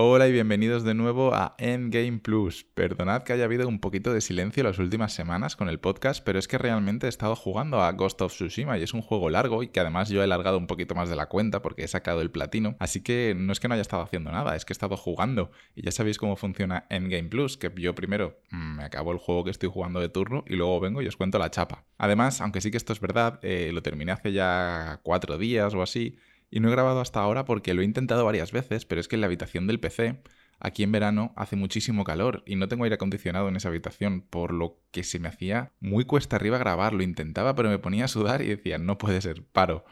[0.00, 2.62] Hola y bienvenidos de nuevo a Endgame Plus.
[2.62, 6.38] Perdonad que haya habido un poquito de silencio las últimas semanas con el podcast, pero
[6.38, 9.64] es que realmente he estado jugando a Ghost of Tsushima y es un juego largo
[9.64, 12.20] y que además yo he alargado un poquito más de la cuenta porque he sacado
[12.20, 14.74] el platino, así que no es que no haya estado haciendo nada, es que he
[14.74, 19.10] estado jugando y ya sabéis cómo funciona Endgame Plus, que yo primero mm, me acabo
[19.10, 21.86] el juego que estoy jugando de turno y luego vengo y os cuento la chapa.
[21.96, 25.82] Además, aunque sí que esto es verdad, eh, lo terminé hace ya cuatro días o
[25.82, 26.16] así,
[26.50, 29.16] y no he grabado hasta ahora porque lo he intentado varias veces, pero es que
[29.16, 30.22] en la habitación del PC,
[30.60, 34.52] aquí en verano, hace muchísimo calor y no tengo aire acondicionado en esa habitación, por
[34.52, 36.92] lo que se me hacía muy cuesta arriba grabar.
[36.94, 39.84] Lo intentaba, pero me ponía a sudar y decía, no puede ser, paro.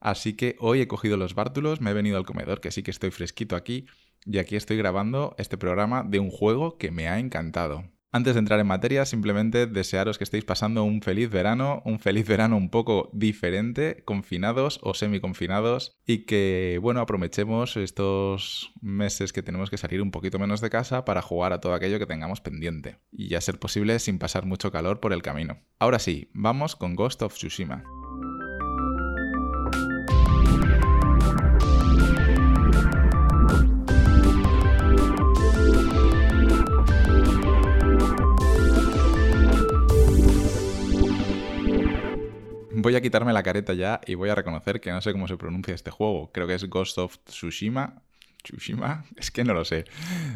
[0.00, 2.90] Así que hoy he cogido los bártulos, me he venido al comedor, que sí que
[2.90, 3.86] estoy fresquito aquí,
[4.24, 7.84] y aquí estoy grabando este programa de un juego que me ha encantado.
[8.12, 12.26] Antes de entrar en materia, simplemente desearos que estéis pasando un feliz verano, un feliz
[12.26, 19.70] verano un poco diferente, confinados o semi-confinados, y que, bueno, aprovechemos estos meses que tenemos
[19.70, 23.00] que salir un poquito menos de casa para jugar a todo aquello que tengamos pendiente,
[23.10, 25.58] y a ser posible sin pasar mucho calor por el camino.
[25.78, 27.84] Ahora sí, vamos con Ghost of Tsushima.
[42.86, 45.36] Voy a quitarme la careta ya y voy a reconocer que no sé cómo se
[45.36, 46.30] pronuncia este juego.
[46.30, 48.00] Creo que es Ghost of Tsushima.
[48.44, 49.86] Tsushima, es que no lo sé.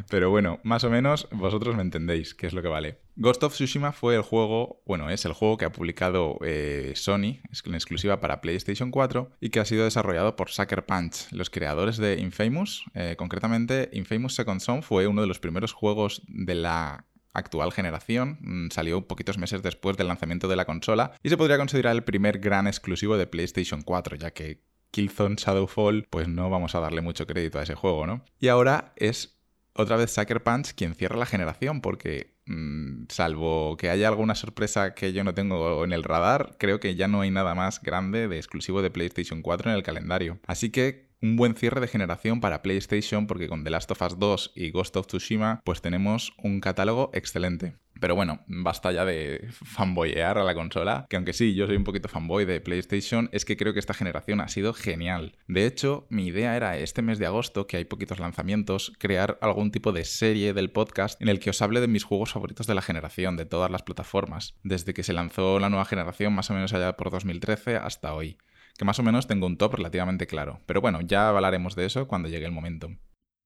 [0.08, 2.98] Pero bueno, más o menos vosotros me entendéis qué es lo que vale.
[3.14, 7.38] Ghost of Tsushima fue el juego, bueno, es el juego que ha publicado eh, Sony,
[7.64, 11.98] en exclusiva para PlayStation 4 y que ha sido desarrollado por Sucker Punch, los creadores
[11.98, 12.82] de Infamous.
[12.94, 18.38] Eh, concretamente, Infamous Second Son fue uno de los primeros juegos de la actual generación,
[18.40, 22.04] mm, salió poquitos meses después del lanzamiento de la consola y se podría considerar el
[22.04, 27.00] primer gran exclusivo de PlayStation 4, ya que Killzone Shadowfall, pues no vamos a darle
[27.00, 28.24] mucho crédito a ese juego, ¿no?
[28.38, 29.40] Y ahora es
[29.74, 34.94] otra vez Sucker Punch quien cierra la generación, porque mm, salvo que haya alguna sorpresa
[34.94, 38.28] que yo no tengo en el radar, creo que ya no hay nada más grande
[38.28, 40.40] de exclusivo de PlayStation 4 en el calendario.
[40.46, 44.18] Así que un buen cierre de generación para PlayStation porque con The Last of Us
[44.18, 47.76] 2 y Ghost of Tsushima pues tenemos un catálogo excelente.
[48.00, 51.84] Pero bueno, basta ya de fanboyear a la consola, que aunque sí, yo soy un
[51.84, 55.36] poquito fanboy de PlayStation, es que creo que esta generación ha sido genial.
[55.48, 59.70] De hecho, mi idea era este mes de agosto, que hay poquitos lanzamientos, crear algún
[59.70, 62.74] tipo de serie del podcast en el que os hable de mis juegos favoritos de
[62.74, 66.54] la generación, de todas las plataformas, desde que se lanzó la nueva generación más o
[66.54, 68.38] menos allá por 2013 hasta hoy
[68.80, 70.62] que más o menos tengo un top relativamente claro.
[70.64, 72.88] Pero bueno, ya hablaremos de eso cuando llegue el momento.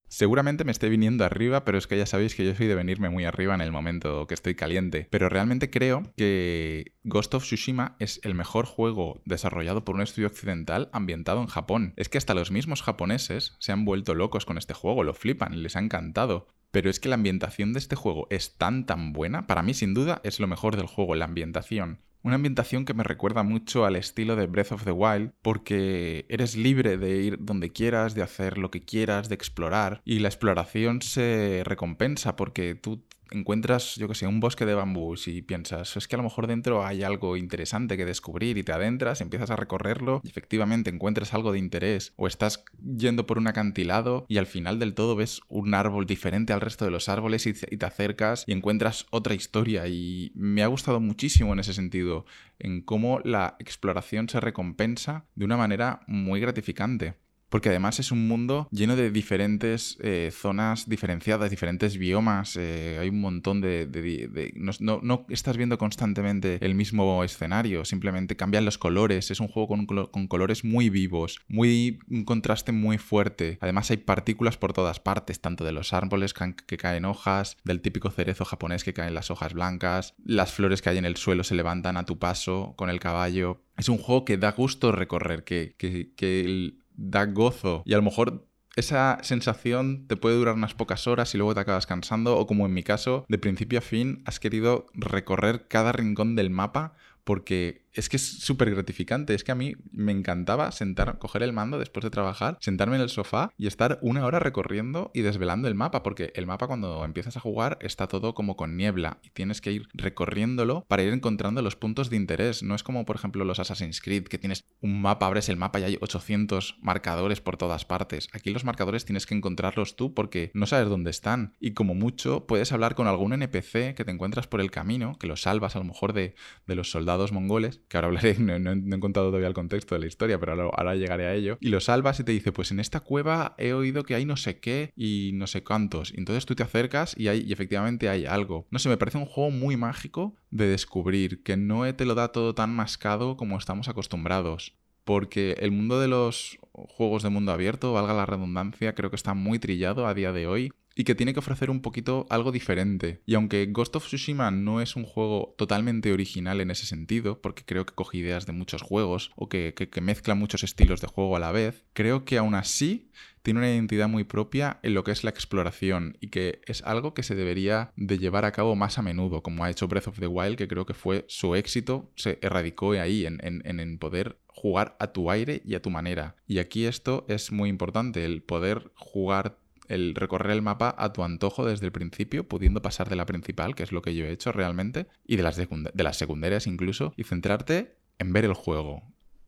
[0.06, 3.10] Seguramente me esté viniendo arriba, pero es que ya sabéis que yo soy de venirme
[3.10, 5.08] muy arriba en el momento que estoy caliente.
[5.10, 10.28] Pero realmente creo que Ghost of Tsushima es el mejor juego desarrollado por un estudio
[10.28, 11.94] occidental ambientado en Japón.
[11.96, 15.64] Es que hasta los mismos japoneses se han vuelto locos con este juego, lo flipan,
[15.64, 16.46] les ha encantado.
[16.74, 19.94] Pero es que la ambientación de este juego es tan tan buena, para mí sin
[19.94, 22.00] duda es lo mejor del juego, la ambientación.
[22.24, 26.56] Una ambientación que me recuerda mucho al estilo de Breath of the Wild, porque eres
[26.56, 31.00] libre de ir donde quieras, de hacer lo que quieras, de explorar, y la exploración
[31.00, 36.08] se recompensa porque tú encuentras, yo que sé, un bosque de bambús y piensas, es
[36.08, 39.56] que a lo mejor dentro hay algo interesante que descubrir y te adentras, empiezas a
[39.56, 42.64] recorrerlo y efectivamente encuentras algo de interés o estás
[42.96, 46.84] yendo por un acantilado y al final del todo ves un árbol diferente al resto
[46.84, 49.86] de los árboles y te acercas y encuentras otra historia.
[49.88, 52.24] Y me ha gustado muchísimo en ese sentido,
[52.58, 57.23] en cómo la exploración se recompensa de una manera muy gratificante
[57.54, 63.10] porque además es un mundo lleno de diferentes eh, zonas diferenciadas, diferentes biomas, eh, hay
[63.10, 64.52] un montón de...
[64.80, 69.68] no, estás viendo constantemente el mismo escenario, simplemente cambian los colores, es un juego
[70.10, 75.40] con, colores muy vivos, muy, un contraste muy fuerte, además hay partículas por todas partes,
[75.40, 79.54] tanto de los árboles que caen hojas, del típico cerezo japonés que caen las hojas
[79.54, 82.98] blancas, las flores que hay en el suelo se levantan a tu paso con el
[82.98, 83.60] caballo.
[83.76, 87.82] Es un juego que da gusto recorrer, que, que, que da gozo.
[87.84, 91.60] Y a lo mejor esa sensación te puede durar unas pocas horas y luego te
[91.60, 95.92] acabas cansando o como en mi caso, de principio a fin has querido recorrer cada
[95.92, 99.34] rincón del mapa porque es que es súper gratificante.
[99.34, 103.02] Es que a mí me encantaba sentar, coger el mando después de trabajar, sentarme en
[103.02, 107.04] el sofá y estar una hora recorriendo y desvelando el mapa, porque el mapa cuando
[107.04, 111.12] empiezas a jugar está todo como con niebla y tienes que ir recorriéndolo para ir
[111.12, 112.62] encontrando los puntos de interés.
[112.62, 115.80] No es como, por ejemplo, los Assassin's Creed, que tienes un mapa, abres el mapa
[115.80, 118.28] y hay 800 marcadores por todas partes.
[118.32, 121.54] Aquí los marcadores tienes que encontrarlos tú porque no sabes dónde están.
[121.60, 125.26] Y como mucho, puedes hablar con algún NPC que te encuentras por el camino, que
[125.26, 126.34] lo salvas a lo mejor de,
[126.66, 130.06] de los soldados mongoles que ahora hablaré, no, he contado todavía el contexto de la
[130.06, 132.80] historia, pero ahora, ahora, llegaré a ello, y lo salvas y te dice, pues en
[132.80, 136.12] esta cueva he oído que hay no sé qué y no sé cuántos.
[136.12, 138.66] Y entonces tú te acercas y, hay, y efectivamente hay algo.
[138.70, 142.28] No sé, me parece un juego muy mágico de descubrir, que no te lo da
[142.28, 147.92] todo tan mascado como estamos acostumbrados porque el mundo de los juegos de mundo abierto,
[147.92, 151.32] valga la redundancia, creo que está muy trillado a día de hoy y que tiene
[151.32, 153.20] que ofrecer un poquito algo diferente.
[153.26, 157.64] Y aunque Ghost of Tsushima no es un juego totalmente original en ese sentido, porque
[157.64, 161.40] creo que coge ideas de muchos juegos o que, mezcla muchos estilos de juego a
[161.40, 163.10] la vez, creo que aún así
[163.42, 167.14] tiene una identidad muy propia en lo que es la exploración y que es algo
[167.14, 170.20] que se debería de llevar a cabo más a menudo, como ha hecho Breath of
[170.20, 174.38] the Wild, que creo que fue su éxito, se erradicó ahí en, en, en poder
[174.46, 176.36] jugar a tu aire y a tu manera.
[176.46, 179.58] Y aquí esto es muy importante, el poder jugar
[179.88, 183.74] el recorrer el mapa a tu antojo desde el principio, pudiendo pasar de la principal,
[183.74, 187.14] que es lo que yo he hecho realmente, y de las, de las secundarias incluso,
[187.16, 189.02] y centrarte en ver el juego.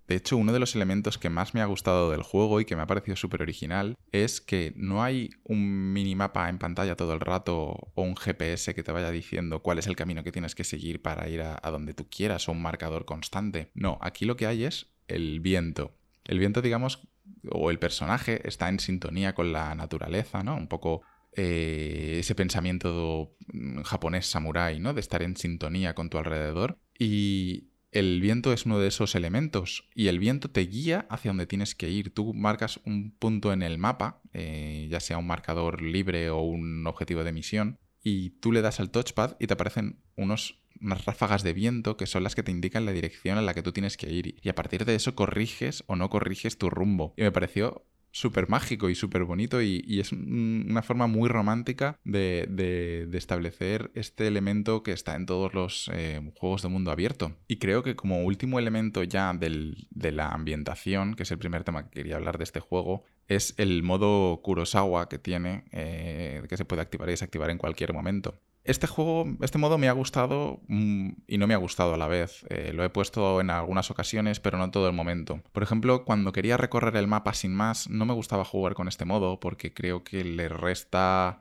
[0.08, 2.76] De hecho, uno de los elementos que más me ha gustado del juego y que
[2.76, 7.20] me ha parecido súper original es que no hay un minimapa en pantalla todo el
[7.20, 10.62] rato o un GPS que te vaya diciendo cuál es el camino que tienes que
[10.62, 13.72] seguir para ir a, a donde tú quieras o un marcador constante.
[13.74, 15.92] No, aquí lo que hay es el viento.
[16.24, 17.08] El viento, digamos,
[17.50, 20.56] o el personaje está en sintonía con la naturaleza, ¿no?
[20.56, 21.02] Un poco
[21.32, 24.94] eh, ese pensamiento mm, japonés samurái, ¿no?
[24.94, 26.78] De estar en sintonía con tu alrededor.
[26.98, 31.46] Y el viento es uno de esos elementos y el viento te guía hacia donde
[31.46, 32.12] tienes que ir.
[32.12, 36.86] Tú marcas un punto en el mapa, eh, ya sea un marcador libre o un
[36.86, 41.52] objetivo de misión, y tú le das al touchpad y te aparecen unos ráfagas de
[41.52, 44.10] viento que son las que te indican la dirección a la que tú tienes que
[44.10, 44.36] ir.
[44.42, 47.14] Y a partir de eso corriges o no corriges tu rumbo.
[47.16, 47.84] Y me pareció
[48.16, 54.82] súper mágico y súper bonito y, es una forma muy romántica de, establecer este elemento
[54.82, 57.36] que está en todos los eh, juegos de mundo abierto.
[57.46, 61.84] Y creo que como último elemento ya de la ambientación, que es el primer tema
[61.84, 66.64] que quería hablar de este juego, es el modo Kurosawa que tiene, eh, que se
[66.64, 68.40] puede activar y desactivar en cualquier momento.
[68.66, 72.08] Este juego, este modo me ha gustado mm, y no me ha gustado a la
[72.08, 72.44] vez.
[72.48, 75.40] Eh, lo he puesto en algunas ocasiones, pero no en todo el momento.
[75.52, 79.04] Por ejemplo, cuando quería recorrer el mapa sin más, no me gustaba jugar con este
[79.04, 81.40] modo porque creo que le resta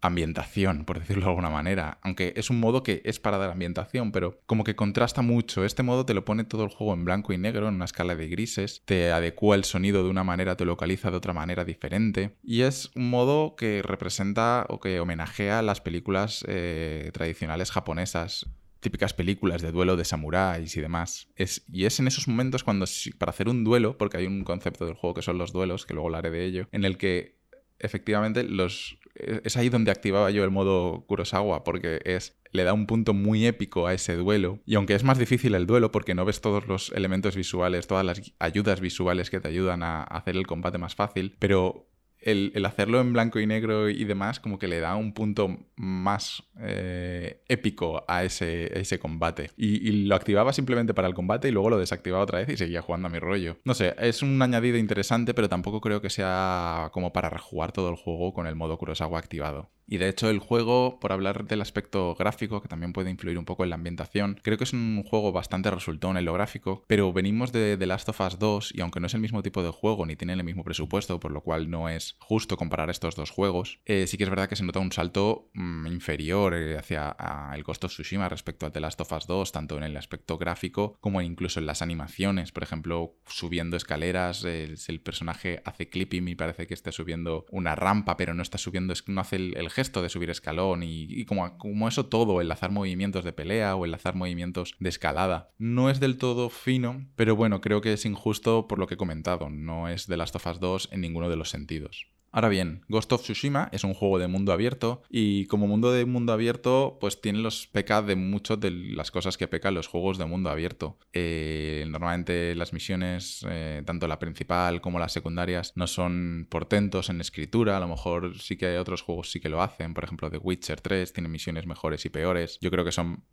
[0.00, 1.98] ambientación, por decirlo de alguna manera.
[2.02, 5.64] Aunque es un modo que es para dar ambientación, pero como que contrasta mucho.
[5.64, 8.14] Este modo te lo pone todo el juego en blanco y negro, en una escala
[8.14, 12.36] de grises, te adecua el sonido de una manera, te localiza de otra manera diferente.
[12.42, 18.46] Y es un modo que representa o que homenajea las películas eh, tradicionales japonesas
[18.80, 21.28] típicas películas de duelo de samuráis y demás.
[21.34, 22.86] Es, y es en esos momentos cuando,
[23.18, 25.94] para hacer un duelo, porque hay un concepto del juego que son los duelos, que
[25.94, 27.38] luego hablaré de ello, en el que
[27.78, 28.98] efectivamente los,
[29.44, 33.46] es ahí donde activaba yo el modo Kurosawa, porque es le da un punto muy
[33.46, 34.60] épico a ese duelo.
[34.64, 38.04] Y aunque es más difícil el duelo porque no ves todos los elementos visuales, todas
[38.04, 41.88] las ayudas visuales que te ayudan a hacer el combate más fácil, pero
[42.20, 46.42] el, hacerlo en blanco y negro y demás como que le da un punto más
[46.60, 49.50] eh, épico a ese, combate.
[49.56, 52.82] Y, lo activaba simplemente para el combate y luego lo desactivaba otra vez y seguía
[52.82, 53.58] jugando a mi rollo.
[53.64, 57.90] No sé, es un añadido interesante, pero tampoco creo que sea como para rejugar todo
[57.90, 59.70] el juego con el modo Kurosawa activado.
[59.88, 63.46] Y de hecho el juego, por hablar del aspecto gráfico, que también puede influir un
[63.46, 67.12] poco en la ambientación, creo que es un juego bastante resultón en lo gráfico, pero
[67.12, 69.70] venimos de The Last of Us 2 y aunque no es el mismo tipo de
[69.70, 73.30] juego ni tiene el mismo presupuesto, por lo cual no es justo comparar estos dos
[73.30, 77.16] juegos, eh, sí que es verdad que se nota un salto mm, inferior eh, hacia
[77.54, 80.36] el Ghost of Tsushima respecto a The Last of Us 2, tanto en el aspecto
[80.36, 82.52] gráfico como incluso en las animaciones.
[82.52, 88.18] Por ejemplo, subiendo escaleras, el personaje hace clipping y parece que esté subiendo una rampa,
[88.18, 91.86] pero no está subiendo, no hace el, el gesto de subir escalón y, como, como
[91.86, 95.52] eso todo, enlazar movimientos de pelea o enlazar movimientos de escalada.
[95.56, 98.96] No es del todo fino, pero bueno, creo que es injusto por lo que he
[98.96, 102.08] comentado, no es de Last of Us 2 en ninguno de los sentidos.
[102.30, 106.04] Ahora bien, Ghost of Tsushima es un juego de mundo abierto y como mundo de
[106.04, 110.18] mundo abierto pues tiene los pecados de muchas de las cosas que pecan los juegos
[110.18, 110.98] de mundo abierto.
[111.12, 117.20] Eh, normalmente las misiones, eh, tanto la principal como las secundarias, no son portentos en
[117.20, 120.30] escritura, a lo mejor sí que hay otros juegos sí que lo hacen, por ejemplo
[120.30, 122.58] The Witcher 3 tiene misiones mejores y peores.
[122.60, 123.24] Yo creo que son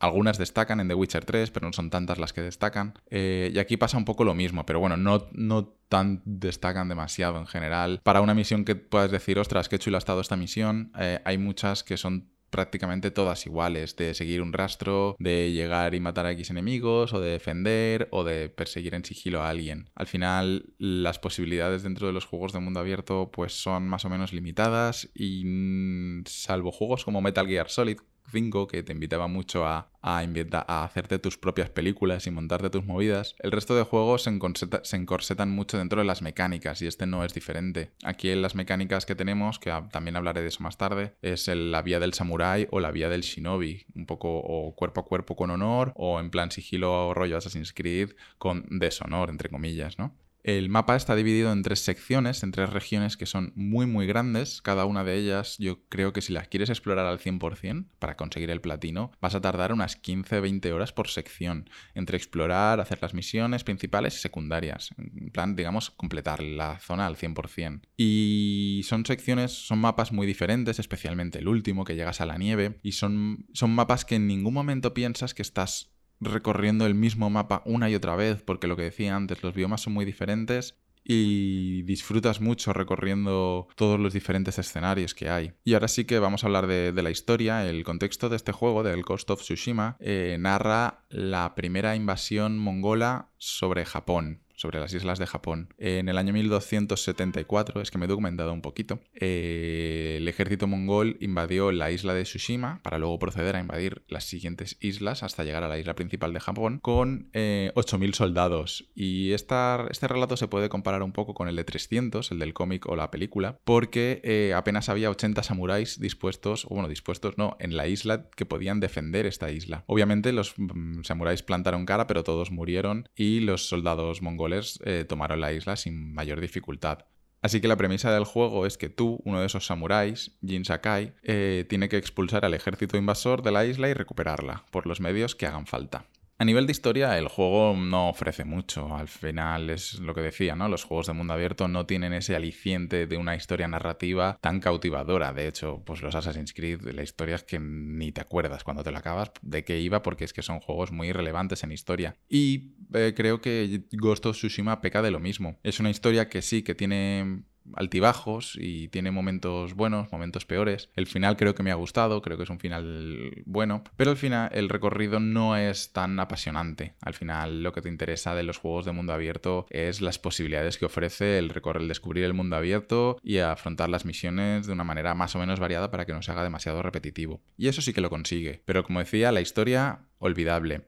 [0.00, 2.94] algunas destacan en The Witcher 3, pero no son tantas las que destacan.
[3.10, 7.38] Eh, y aquí pasa un poco lo mismo, pero bueno, no, no tan destacan demasiado
[7.38, 8.00] en general.
[8.02, 11.38] Para una misión que puedas decir, ostras, qué chulo ha estado esta misión, eh, hay
[11.38, 16.32] muchas que son prácticamente todas iguales, de seguir un rastro, de llegar y matar a
[16.32, 19.88] X enemigos, o de defender, o de perseguir en sigilo a alguien.
[19.94, 24.08] Al final, las posibilidades dentro de los juegos de mundo abierto pues son más o
[24.08, 27.98] menos limitadas y mm, salvo juegos como Metal Gear Solid,
[28.30, 33.36] 5, que te invitaba mucho a, a, hacerte tus propias películas y montarte tus movidas,
[33.40, 34.38] el resto de juegos se,
[34.82, 37.90] se encorsetan mucho dentro de las mecánicas y este no es diferente.
[38.04, 41.82] Aquí en las mecánicas que tenemos, que también hablaré de eso más tarde, es la
[41.82, 45.50] vía del samurai o la vía del shinobi, un poco o cuerpo a cuerpo con
[45.50, 50.14] honor o en plan sigilo rollo Assassin's Creed con deshonor, entre comillas, ¿no?
[50.42, 54.62] El mapa está dividido en tres secciones, en tres regiones que son muy muy grandes.
[54.62, 58.50] Cada una de ellas yo creo que si las quieres explorar al 100% para conseguir
[58.50, 63.64] el platino, vas a tardar unas 15-20 horas por sección, entre explorar, hacer las misiones
[63.64, 64.90] principales y secundarias.
[64.96, 67.82] En plan, digamos, completar la zona al 100%.
[67.96, 72.78] Y son secciones, son mapas muy diferentes, especialmente el último, que llegas a la nieve,
[72.82, 75.90] y son, son mapas que en ningún momento piensas que estás
[76.20, 79.82] recorriendo el mismo mapa una y otra vez, porque lo que decía antes, los biomas
[79.82, 85.52] son muy diferentes y disfrutas mucho recorriendo todos los diferentes escenarios que hay.
[85.64, 87.66] Y ahora sí que vamos a hablar de, la historia.
[87.66, 93.30] El contexto de este juego, del Ghost of Tsushima, eh, narra la primera invasión mongola
[93.38, 95.72] sobre Japón sobre las islas de Japón.
[95.78, 101.16] En el año 1274, es que me he documentado un poquito, eh, el ejército mongol
[101.20, 105.62] invadió la isla de Tsushima para luego proceder a invadir las siguientes islas hasta llegar
[105.64, 108.90] a la isla principal de Japón con 8.000 eh, soldados.
[108.94, 112.86] Y este relato se puede comparar un poco con el de 300, el del cómic
[112.86, 117.76] o la película, porque eh, apenas había 80 samuráis dispuestos, o bueno, dispuestos no, en
[117.76, 119.84] la isla que podían defender esta isla.
[119.86, 124.49] Obviamente los mm, samuráis plantaron cara, pero todos murieron y los soldados mongoles
[124.84, 127.06] eh, tomaron la isla sin mayor dificultad.
[127.42, 131.14] Así que la premisa del juego es que tú, uno de esos samuráis, Jin Sakai,
[131.22, 135.34] eh, tiene que expulsar al ejército invasor de la isla y recuperarla, por los medios
[135.34, 136.04] que hagan falta.
[136.40, 138.96] A nivel de historia, el juego no ofrece mucho.
[138.96, 140.70] Al final es lo que decía, ¿no?
[140.70, 145.34] Los juegos de mundo abierto no tienen ese aliciente de una historia narrativa tan cautivadora.
[145.34, 148.90] De hecho, pues los Assassin's Creed, la historia es que ni te acuerdas cuando te
[148.90, 152.16] la acabas de qué iba, porque es que son juegos muy relevantes en historia.
[152.26, 155.58] Y eh, creo que Ghost of Tsushima peca de lo mismo.
[155.62, 157.42] Es una historia que sí, que tiene
[157.74, 160.90] altibajos y tiene momentos buenos, momentos peores.
[160.96, 164.16] El final creo que me ha gustado, creo que es un final bueno, pero al
[164.16, 166.94] final el recorrido no es tan apasionante.
[167.00, 170.78] Al final lo que te interesa de los juegos de mundo abierto es las posibilidades
[170.78, 174.84] que ofrece el recorrer, el descubrir el mundo abierto y afrontar las misiones de una
[174.84, 177.40] manera más o menos variada para que no se haga demasiado repetitivo.
[177.56, 180.82] Y eso sí que lo consigue, pero como decía, la historia olvidable.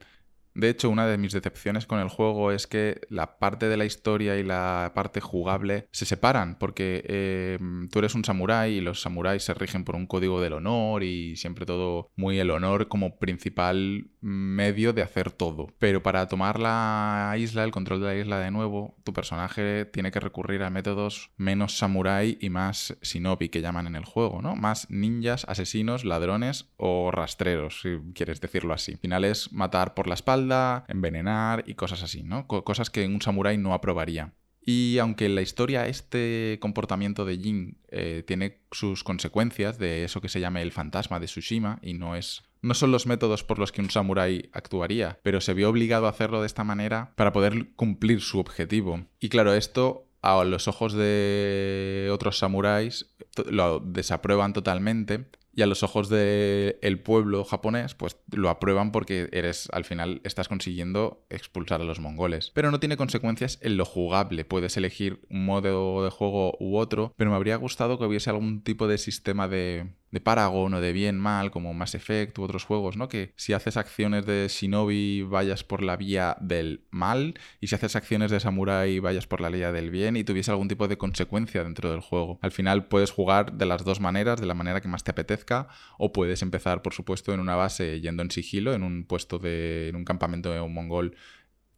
[0.54, 3.85] De hecho, una de mis decepciones con el juego es que la parte de la
[3.85, 7.59] historia y la parte jugable se separan, porque eh,
[7.90, 11.37] tú eres un samurái y los samuráis se rigen por un código del honor y
[11.37, 15.68] siempre todo muy el honor como principal medio de hacer todo.
[15.78, 20.11] Pero para tomar la isla, el control de la isla de nuevo, tu personaje tiene
[20.11, 24.54] que recurrir a métodos menos samurái y más shinobi que llaman en el juego, ¿no?
[24.54, 28.92] Más ninjas, asesinos, ladrones o rastreros, si quieres decirlo así.
[28.92, 30.42] Al final es matar por la espalda
[30.89, 32.47] envenenar y cosas así, ¿no?
[32.47, 34.33] cosas que un samurái no aprobaría.
[34.65, 40.21] Y aunque en la historia este comportamiento de Jin eh, tiene sus consecuencias de eso
[40.21, 43.59] que se llama el fantasma de Tsushima y no es no son los métodos por
[43.59, 47.33] los que un samurái actuaría, pero se vio obligado a hacerlo de esta manera para
[47.33, 49.05] poder cumplir su objetivo.
[49.19, 53.13] Y claro, esto a los ojos de otros samuráis
[53.51, 59.68] lo desaprueban totalmente y a los ojos del pueblo japonés, pues lo aprueban porque eres,
[59.73, 62.50] al final, estás consiguiendo expulsar a los mongoles.
[62.54, 64.44] Pero no tiene consecuencias en lo jugable.
[64.44, 68.62] Puedes elegir un modo de juego u otro, pero me habría gustado que hubiese algún
[68.62, 72.64] tipo de sistema de, de Paragon o de bien mal, como Mass Effect u otros
[72.64, 73.09] juegos, ¿no?
[73.09, 77.97] Que si haces acciones de Shinobi vayas por la vía del mal y si haces
[77.97, 81.64] acciones de Samurai vayas por la vía del bien y tuviese algún tipo de consecuencia
[81.64, 82.38] dentro del juego.
[82.42, 85.69] Al final puedes jugar de las dos maneras, de la manera que más te apetezca,
[85.99, 89.88] o puedes empezar, por supuesto, en una base yendo en sigilo, en un puesto de.
[89.88, 91.16] en un campamento de un mongol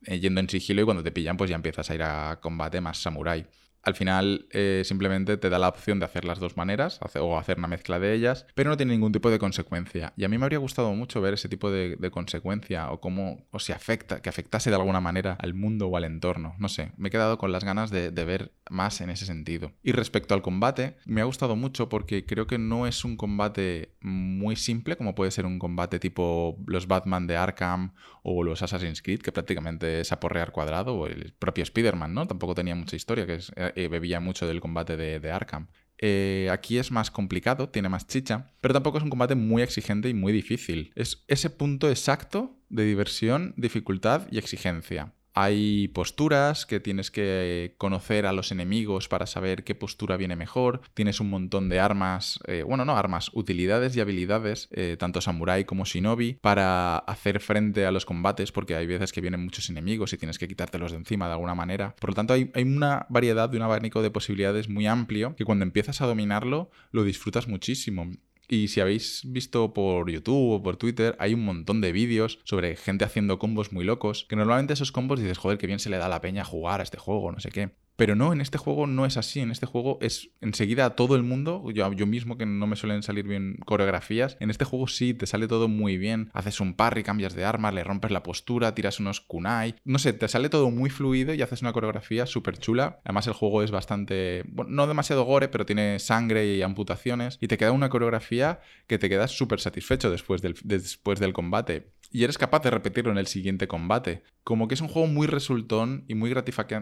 [0.06, 2.80] eh, yendo en sigilo y cuando te pillan pues ya empiezas a ir a combate
[2.80, 3.46] más samurai.
[3.84, 7.58] Al final eh, simplemente te da la opción de hacer las dos maneras o hacer
[7.58, 10.12] una mezcla de ellas, pero no tiene ningún tipo de consecuencia.
[10.16, 13.58] Y a mí me habría gustado mucho ver ese tipo de, consecuencia o cómo o
[13.58, 16.54] se afecta, que afectase de alguna manera al mundo o al entorno.
[16.58, 19.72] No sé, me he quedado con las ganas de, de ver más en ese sentido.
[19.82, 23.94] Y respecto al combate, me ha gustado mucho porque creo que no es un combate
[24.00, 29.02] muy simple como puede ser un combate tipo los Batman de Arkham o los Assassin's
[29.02, 32.26] Creed, que prácticamente es aporrear cuadrado, o el propio Spider-Man, ¿no?
[32.26, 35.68] Tampoco tenía mucha historia, que es eh, bebía mucho del combate de, Arkham.
[35.98, 40.08] Eh, aquí es más complicado, tiene más chicha, pero tampoco es un combate muy exigente
[40.08, 40.92] y muy difícil.
[40.96, 45.14] Es ese punto exacto de diversión, dificultad y exigencia.
[45.34, 50.80] Hay posturas que tienes que conocer a los enemigos para saber qué postura viene mejor.
[50.94, 55.64] Tienes un montón de armas, eh, bueno, no armas, utilidades y habilidades, eh, tanto samurai
[55.64, 60.12] como shinobi, para hacer frente a los combates, porque hay veces que vienen muchos enemigos
[60.12, 61.96] y tienes que quitártelos de encima de alguna manera.
[61.98, 65.44] Por lo tanto, hay, hay una variedad de un abanico de posibilidades muy amplio que
[65.44, 68.08] cuando empiezas a dominarlo lo disfrutas muchísimo.
[68.48, 72.76] Y si habéis visto por YouTube o por Twitter, hay un montón de vídeos sobre
[72.76, 75.98] gente haciendo combos muy locos, que normalmente esos combos dices, joder, que bien se le
[75.98, 77.83] da la peña jugar a este juego, no sé qué.
[77.96, 79.40] Pero no, en este juego no es así.
[79.40, 81.64] En este juego es enseguida a todo el mundo.
[81.70, 84.36] Yo, yo mismo que no me suelen salir bien coreografías.
[84.40, 86.30] En este juego sí, te sale todo muy bien.
[86.32, 89.76] Haces un parry, cambias de arma, le rompes la postura, tiras unos kunai.
[89.84, 93.00] No sé, te sale todo muy fluido y haces una coreografía súper chula.
[93.04, 94.44] Además, el juego es bastante.
[94.48, 97.38] Bueno, no demasiado gore, pero tiene sangre y amputaciones.
[97.40, 101.92] Y te queda una coreografía que te quedas súper satisfecho después del, después del combate
[102.14, 104.22] y eres capaz de repetirlo en el siguiente combate.
[104.44, 106.32] Como que es un juego muy resultón y muy,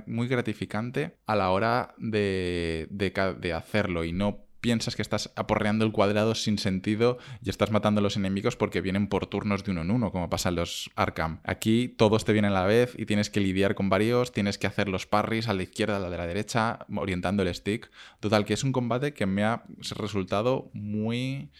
[0.06, 5.92] muy gratificante a la hora de, de, hacerlo y no piensas que estás aporreando el
[5.92, 9.80] cuadrado sin sentido y estás matando a los enemigos porque vienen por turnos de uno
[9.80, 11.40] en uno, como pasa en los Arkham.
[11.44, 14.66] Aquí todos te vienen a la vez y tienes que lidiar con varios, tienes que
[14.66, 17.90] hacer los parries a la izquierda, a la de la derecha, orientando el stick.
[18.20, 19.64] Total, que es un combate que me ha
[19.96, 21.50] resultado muy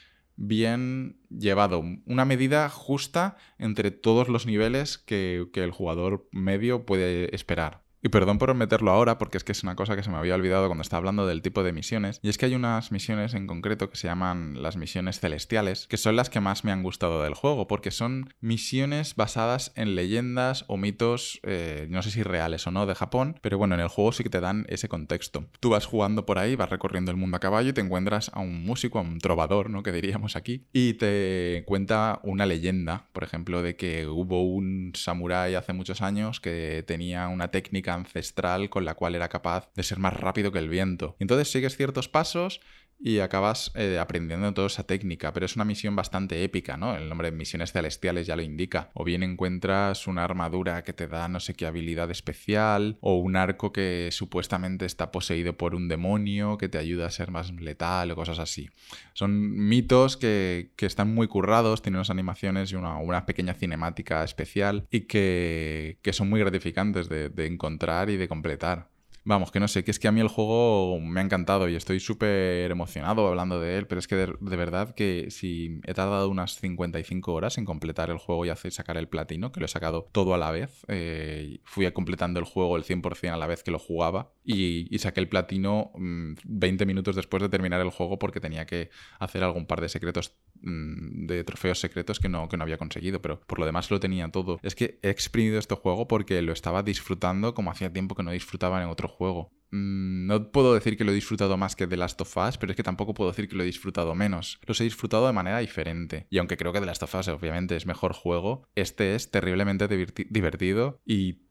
[0.43, 7.33] bien llevado, una medida justa entre todos los niveles que, que el jugador medio puede
[7.35, 7.82] esperar.
[8.03, 10.35] Y perdón por meterlo ahora, porque es que es una cosa que se me había
[10.35, 12.19] olvidado cuando estaba hablando del tipo de misiones.
[12.23, 15.97] Y es que hay unas misiones en concreto que se llaman las misiones celestiales, que
[15.97, 20.65] son las que más me han gustado del juego, porque son misiones basadas en leyendas
[20.67, 23.89] o mitos, eh, no sé si reales o no, de Japón, pero bueno, en el
[23.89, 25.47] juego sí que te dan ese contexto.
[25.61, 28.41] Tú vas jugando por ahí, vas recorriendo el mundo a caballo y te encuentras a
[28.41, 29.85] un músico, a un trovador, ¿no?
[29.85, 35.55] Que diríamos aquí, y te cuenta una leyenda, por ejemplo, de que hubo un samurái
[35.55, 39.99] hace muchos años que tenía una técnica ancestral con la cual era capaz de ser
[39.99, 41.17] más rápido que el viento.
[41.19, 42.61] entonces sigues ciertos pasos
[43.05, 46.97] y acabas eh, aprendiendo toda esa técnica, pero es una misión bastante épica, ¿no?
[46.97, 48.91] El nombre de misiones celestiales ya lo indica.
[48.95, 53.35] O bien encuentras una armadura que te da no sé qué habilidad especial, o un
[53.35, 58.13] arco que supuestamente está poseído por un demonio que te ayuda a ser más letal
[58.13, 58.71] o cosas así.
[59.15, 64.87] Son mitos que, están muy currados, tienen unas animaciones y una, una pequeña cinemática especial
[64.91, 68.92] y que, son muy gratificantes de encontrar y de completar.
[69.25, 71.77] Vamos, que no sé, que es que a mí el juego me ha encantado y
[71.77, 76.29] estoy súper emocionado hablando de él, pero es que de, verdad que si he tardado
[76.29, 79.69] unas 55 horas en completar el juego y hacer sacar el platino, que lo he
[79.69, 83.63] sacado todo a la vez, eh, fui completando el juego el 100% a la vez
[83.63, 88.19] que lo jugaba y, saqué el platino 20 mm, minutos después de terminar el juego
[88.19, 92.63] porque tenía que hacer algún par de secretos, de trofeos secretos que no, que no
[92.63, 94.59] había conseguido, pero por lo demás lo tenía todo.
[94.63, 98.31] Es que he exprimido este juego porque lo estaba disfrutando como hacía tiempo que no
[98.31, 99.51] disfrutaba en otro juego.
[99.73, 102.73] Mm, no puedo decir que lo he disfrutado más que The Last of Us, pero
[102.73, 104.61] es que tampoco puedo decir que lo he disfrutado menos.
[104.67, 106.27] Los he disfrutado de manera diferente.
[106.31, 109.89] Y aunque creo que The Last of Us obviamente es mejor juego, este es terriblemente
[109.89, 111.49] divertido y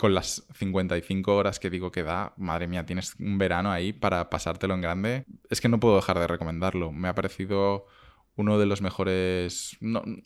[0.00, 4.30] con las 55 horas que digo que da, madre mía, tienes un verano ahí para
[4.30, 5.24] pasártelo en grande.
[5.50, 6.90] Es que no puedo dejar de recomendarlo.
[6.90, 7.84] Me ha parecido
[8.40, 9.76] uno de los mejores...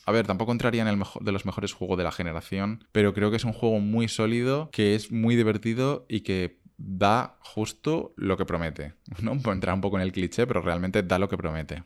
[0.06, 3.14] a ver, tampoco entraría en el mejor, de los mejores juegos de la generación, pero
[3.14, 8.14] creo que es un juego muy sólido, que es muy divertido y que da justo
[8.16, 8.94] lo que promete.
[9.22, 9.32] ¿no?
[9.32, 11.84] Entrar un poco en el cliché, pero realmente da lo que promete.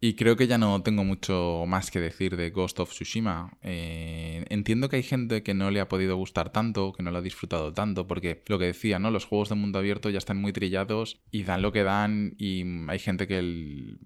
[0.00, 3.56] Y creo que ya no tengo mucho más que decir de Ghost of Tsushima.
[3.62, 7.16] Eh, entiendo que hay gente que no le ha podido gustar tanto, que no lo
[7.16, 9.10] ha disfrutado tanto, porque lo que decía, ¿no?
[9.10, 12.64] Los juegos de mundo abierto ya están muy trillados y dan lo que dan y
[12.88, 13.96] hay gente que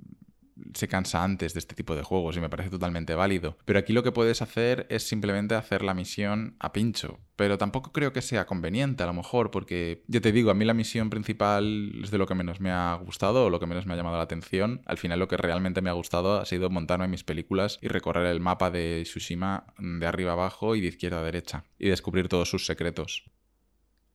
[0.75, 3.57] se cansa antes de este tipo de juegos y me parece totalmente válido.
[3.65, 7.19] Pero aquí lo que puedes hacer es simplemente hacer la misión a pincho.
[7.37, 10.65] Pero tampoco creo que sea conveniente a lo mejor porque, ya te digo, a mí
[10.65, 13.87] la misión principal es de lo que menos me ha gustado o lo que menos
[13.87, 14.83] me ha llamado la atención.
[14.87, 17.89] Al final lo que realmente me ha gustado ha sido montarme en mis películas y
[17.89, 22.29] recorrer el mapa de Tsushima de arriba abajo y de izquierda a derecha y descubrir
[22.29, 23.31] todos sus secretos.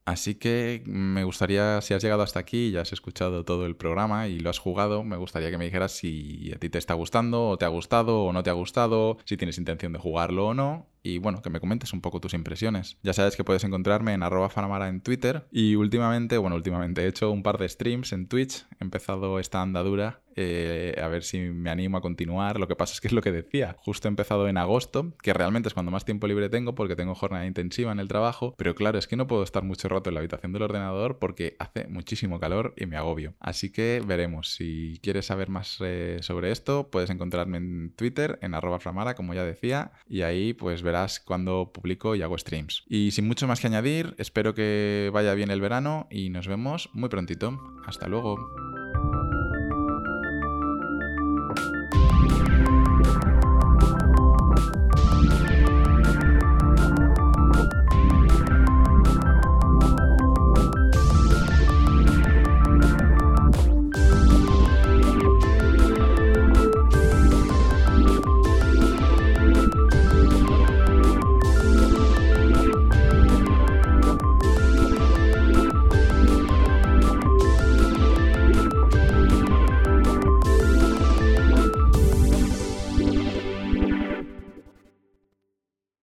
[0.05, 4.27] Así que me gustaría, si has llegado hasta aquí y has escuchado todo el programa
[4.27, 7.47] y lo has jugado, me gustaría que me dijeras si a ti te está gustando
[7.49, 10.53] o te ha gustado o no te ha gustado, si tienes intención de jugarlo o
[10.53, 12.97] no y bueno, que me comentes un poco tus impresiones.
[13.03, 17.07] Ya sabes que puedes encontrarme en arroba fanamara en Twitter y últimamente, bueno, últimamente he
[17.07, 21.39] hecho un par de streams en Twitch, he empezado esta andadura eh, a ver si
[21.39, 22.59] me animo a continuar.
[22.59, 25.33] Lo que pasa es que es lo que decía, justo he empezado en agosto, que
[25.33, 28.75] realmente es cuando más tiempo libre tengo porque tengo jornada intensiva en el trabajo, pero
[28.75, 31.87] claro, es que no puedo estar mucho rato en la habitación del ordenador porque hace
[31.87, 33.33] muchísimo calor y me agobio.
[33.39, 38.53] Así que veremos, si quieres saber más eh, sobre esto, puedes encontrarme en Twitter, en
[38.53, 42.83] arroba framara, como ya decía, y ahí pues ver verás cuando publico y hago streams.
[42.87, 46.89] Y sin mucho más que añadir, espero que vaya bien el verano y nos vemos
[46.93, 47.59] muy prontito.
[47.87, 48.37] Hasta luego.